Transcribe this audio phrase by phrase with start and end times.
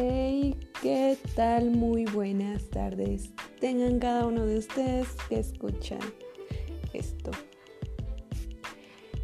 [0.00, 1.72] Hey, ¿qué tal?
[1.72, 3.32] Muy buenas tardes.
[3.58, 5.98] Tengan cada uno de ustedes que escuchan
[6.92, 7.32] esto.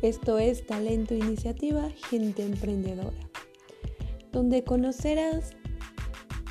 [0.03, 3.31] Esto es Talento Iniciativa Gente Emprendedora,
[4.33, 5.53] donde conocerás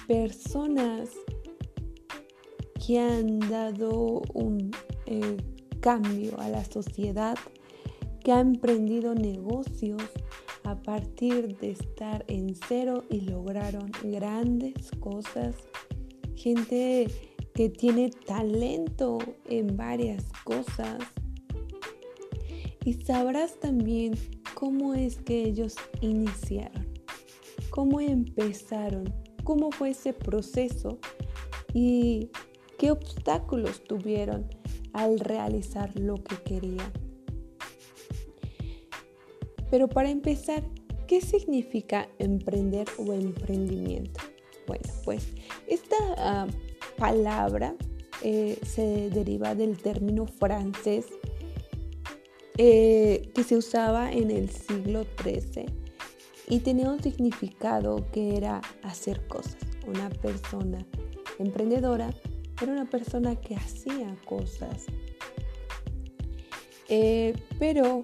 [0.07, 1.09] personas
[2.87, 4.71] que han dado un
[5.05, 5.35] eh,
[5.81, 7.37] cambio a la sociedad,
[8.23, 10.01] que han emprendido negocios
[10.63, 15.55] a partir de estar en cero y lograron grandes cosas.
[16.35, 17.07] Gente
[17.53, 20.99] que tiene talento en varias cosas.
[22.83, 24.13] Y sabrás también
[24.53, 26.87] cómo es que ellos iniciaron,
[27.69, 30.99] cómo empezaron, cómo fue ese proceso
[31.73, 32.29] y
[32.77, 34.47] qué obstáculos tuvieron
[34.91, 37.02] al realizar lo que querían.
[39.73, 40.61] Pero para empezar,
[41.07, 44.19] ¿qué significa emprender o emprendimiento?
[44.67, 45.29] Bueno, pues
[45.65, 46.47] esta ah,
[46.95, 47.73] palabra
[48.21, 51.07] eh, se deriva del término francés
[52.59, 55.65] eh, que se usaba en el siglo XIII
[56.49, 59.57] y tenía un significado que era hacer cosas.
[59.87, 60.85] Una persona
[61.39, 62.13] emprendedora
[62.61, 64.85] era una persona que hacía cosas.
[66.89, 68.03] Eh, pero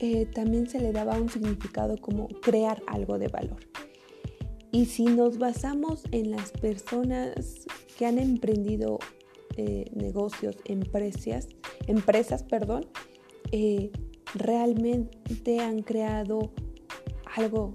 [0.00, 3.58] eh, también se le daba un significado como crear algo de valor.
[4.70, 8.98] Y si nos basamos en las personas que han emprendido
[9.56, 11.48] eh, negocios, empresas,
[11.86, 12.86] empresas, perdón,
[13.50, 13.90] eh,
[14.34, 16.52] realmente han creado
[17.34, 17.72] algo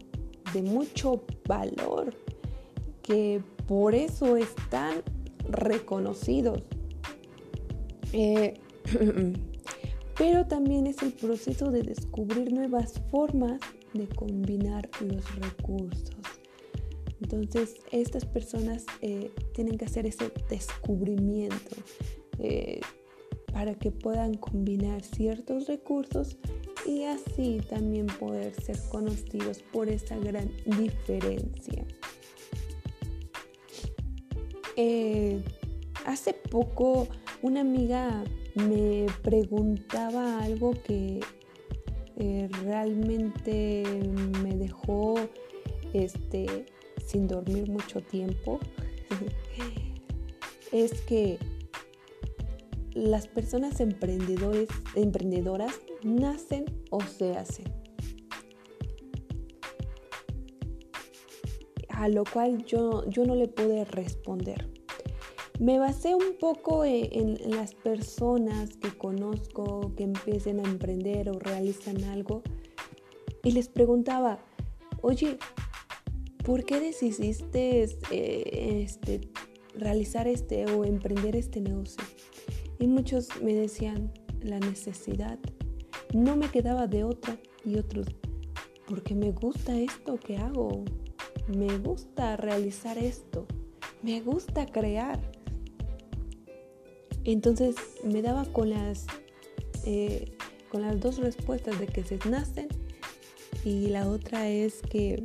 [0.54, 2.16] de mucho valor,
[3.02, 5.04] que por eso están
[5.50, 6.64] reconocidos.
[10.24, 13.60] pero también es el proceso de descubrir nuevas formas
[13.94, 16.16] de combinar los recursos.
[17.22, 21.76] Entonces, estas personas eh, tienen que hacer ese descubrimiento
[22.40, 22.80] eh,
[23.52, 26.38] para que puedan combinar ciertos recursos
[26.86, 31.86] y así también poder ser conocidos por esa gran diferencia.
[34.78, 35.44] Eh,
[36.06, 37.10] hace poco
[37.44, 38.24] una amiga
[38.56, 41.20] me preguntaba algo que
[42.16, 43.84] eh, realmente
[44.42, 45.16] me dejó
[45.92, 46.66] este,
[47.06, 48.60] sin dormir mucho tiempo.
[50.72, 51.38] es que
[52.94, 57.66] las personas emprendedores, emprendedoras nacen o se hacen.
[61.90, 64.73] A lo cual yo, yo no le pude responder.
[65.60, 71.40] Me basé un poco e, en, las personas que conozco que empiecen a emprender o
[71.40, 72.42] realizan algo
[73.44, 74.40] y les preguntaba,
[75.02, 75.38] oye,
[76.44, 79.22] ¿por qué decidiste eh, este,
[79.76, 82.04] realizar este o emprender este negocio?
[82.80, 84.12] Y muchos me decían,
[84.44, 85.40] la necesidad.
[86.14, 88.08] No me quedaba de otra y otros,
[88.88, 90.84] porque me gusta esto que hago,
[91.48, 93.48] me gusta realizar esto,
[94.02, 95.20] me gusta crear.
[97.26, 99.06] Entonces me daba con las,
[99.86, 100.32] eh,
[100.70, 102.68] con las dos respuestas de que se nacen
[103.64, 105.24] y la otra es que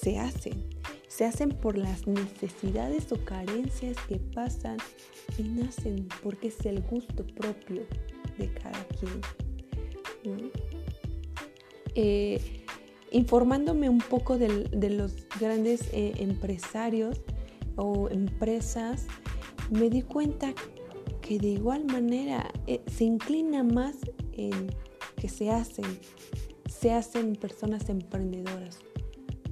[0.00, 0.70] se hacen.
[1.08, 4.78] Se hacen por las necesidades o carencias que pasan
[5.38, 7.82] y nacen porque es el gusto propio
[8.38, 9.20] de cada quien.
[11.94, 12.64] Eh,
[13.10, 14.48] informándome un poco de,
[14.90, 17.20] los grandes eh, empresarios
[17.76, 19.06] o empresas,
[19.70, 20.54] me di cuenta
[21.38, 23.96] de igual manera eh, se inclina más
[24.32, 24.68] en
[25.16, 25.86] que se hacen,
[26.68, 28.78] se hacen personas emprendedoras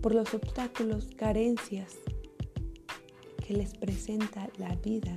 [0.01, 1.95] por los obstáculos, carencias
[3.47, 5.17] que les presenta la vida.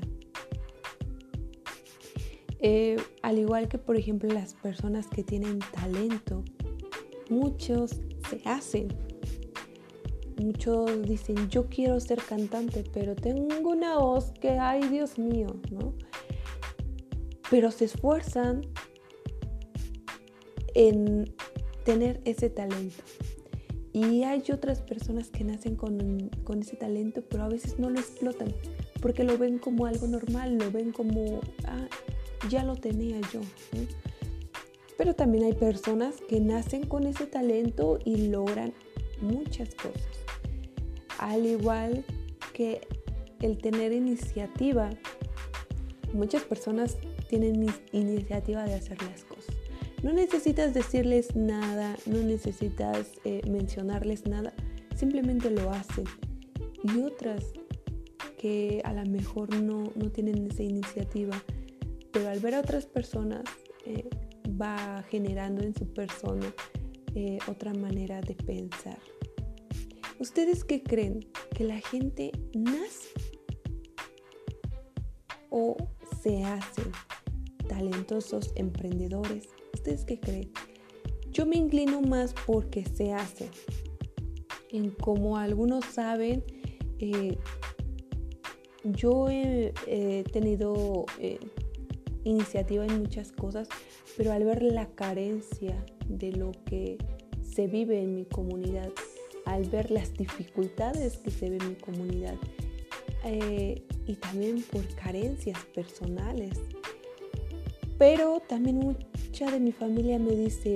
[2.60, 6.44] Eh, al igual que por ejemplo las personas que tienen talento,
[7.30, 8.00] muchos
[8.30, 8.88] se hacen.
[10.42, 15.94] Muchos dicen, yo quiero ser cantante, pero tengo una voz que, ay Dios mío, ¿no?
[17.54, 18.66] Pero se esfuerzan
[20.74, 21.32] en
[21.86, 23.04] tener ese talento.
[23.92, 28.52] Y hay otras personas que nacen con, ese talento, pero a veces no lo explotan,
[29.04, 31.88] porque lo ven como algo normal, lo ven como, ah,
[32.50, 33.42] ya lo tenía yo.
[34.98, 38.74] Pero también hay personas que nacen con ese talento y logran
[39.22, 40.10] muchas cosas.
[41.20, 42.04] Al igual
[42.52, 42.82] que
[43.42, 44.90] el tener iniciativa,
[46.14, 46.98] muchas personas
[47.34, 49.56] tienen iniciativa de hacer las cosas.
[50.04, 54.54] No necesitas decirles nada, no necesitas eh, mencionarles nada,
[54.96, 56.06] simplemente lo hacen.
[56.84, 57.44] Y otras
[58.38, 61.44] que a lo mejor no, tienen esa iniciativa,
[62.12, 63.46] pero al ver a otras personas
[63.88, 64.08] eh,
[64.50, 66.54] va generando en su persona
[67.16, 69.00] eh, otra manera de pensar.
[70.20, 71.26] ¿Ustedes qué creen?
[71.56, 73.10] ¿Que la gente nace
[75.50, 75.76] o
[76.22, 76.92] se hacen
[77.74, 79.50] talentosos emprendedores?
[79.74, 80.52] ¿Ustedes qué creen?
[81.32, 83.50] Yo me inclino más porque se hacen.
[84.70, 86.44] En como algunos saben,
[87.00, 87.38] eh,
[88.84, 89.74] yo he,
[90.32, 91.40] tenido eh,
[92.24, 93.68] iniciativa en muchas cosas,
[94.18, 96.98] pero al ver la carencia de lo que
[97.42, 98.90] se vive en mi comunidad,
[99.46, 102.36] al ver las dificultades que se ven en mi comunidad
[103.26, 106.60] eh, y también por carencias personales.
[108.04, 110.76] Pero también mucha de mi familia me dice,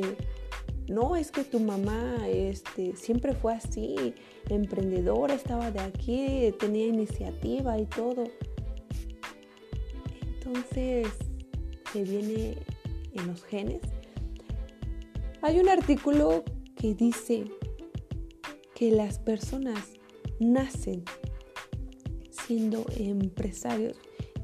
[0.88, 4.14] no, es que tu mamá este, siempre fue así,
[4.48, 8.24] emprendedora, estaba de aquí, tenía iniciativa y todo.
[10.36, 11.10] Entonces,
[11.92, 12.56] se viene
[13.12, 13.82] en los genes.
[15.42, 16.46] Hay un artículo
[16.78, 17.44] que dice
[18.74, 19.84] que las personas
[20.40, 21.04] nacen
[22.32, 23.98] siendo empresarios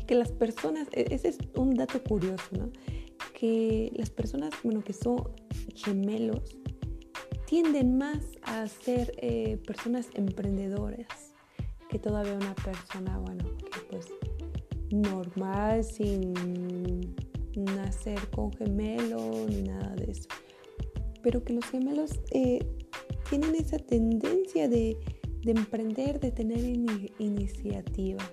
[0.06, 2.72] que las personas, e-, ese es un dato curioso, ¿no?
[3.34, 5.30] Que las personas, bueno, que son
[5.76, 6.58] gemelos,
[7.46, 11.34] tienden más a ser eh, personas emprendedoras
[11.90, 13.44] que todavía una persona, bueno,
[13.92, 14.08] pues
[14.90, 16.34] normal, sin
[17.56, 20.28] nacer con gemelo ni nada de eso.
[21.22, 22.66] Pero que los gemelos eh,
[23.30, 24.98] tienen esa tendencia de,
[25.46, 26.60] emprender, de tener
[27.20, 28.24] iniciativa.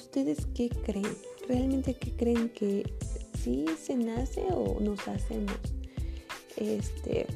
[0.00, 1.14] ¿Ustedes qué creen?
[1.46, 2.90] ¿Realmente qué creen que
[3.38, 5.54] sí se nace o nos hacemos
[6.56, 7.26] este,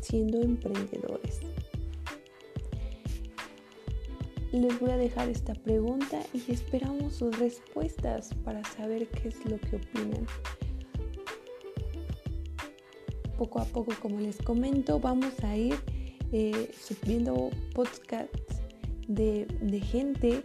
[0.00, 1.40] siendo emprendedores?
[4.50, 9.58] Les voy a dejar esta pregunta y esperamos sus respuestas para saber qué es lo
[9.58, 10.26] que opinan.
[13.36, 15.76] Poco a poco, como les comento, vamos a ir
[16.32, 18.62] eh, subiendo podcasts
[19.06, 20.42] de, de gente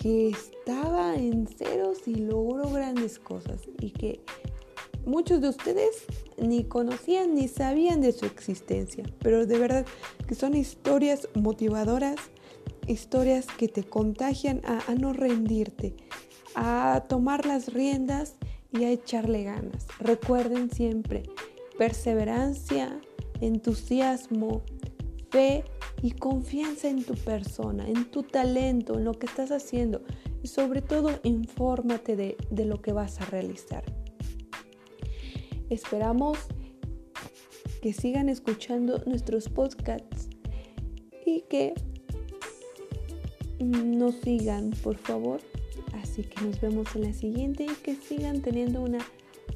[0.00, 4.20] que estaba en ceros y logró grandes cosas y que
[5.04, 6.04] muchos de ustedes
[6.36, 9.86] ni conocían ni sabían de su existencia, pero de verdad
[10.26, 12.16] que son historias motivadoras
[12.88, 15.94] historias que te contagian a, no rendirte,
[16.54, 18.34] a tomar las riendas
[18.72, 19.86] y a echarle ganas.
[20.00, 21.22] Recuerden siempre,
[21.76, 23.00] perseverancia,
[23.40, 24.62] entusiasmo,
[25.30, 25.64] fe
[26.02, 30.02] y confianza en tu persona, en tu talento, en lo que estás haciendo
[30.42, 33.84] y sobre todo infórmate de, de lo que vas a realizar.
[35.70, 36.38] Esperamos
[37.82, 40.28] que sigan escuchando nuestros podcasts
[41.24, 41.74] y que
[43.60, 45.40] nos sigan, por favor.
[46.00, 48.98] Así que nos vemos en la siguiente y que sigan teniendo una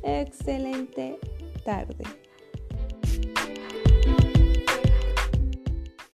[0.03, 1.19] excelente
[1.65, 2.05] tarde.